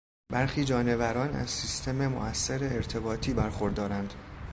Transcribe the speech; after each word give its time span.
برخی 0.31 0.65
جانوران 0.65 1.29
از 1.33 1.49
سیستم 1.49 2.07
موثر 2.07 2.63
ارتباطی 2.63 3.33
برخوردارند. 3.33 4.13